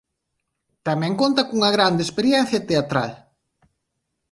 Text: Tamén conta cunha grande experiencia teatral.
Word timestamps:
Tamén 0.87 1.13
conta 1.21 1.47
cunha 1.49 1.73
grande 1.75 2.01
experiencia 2.03 2.65
teatral. 2.69 3.11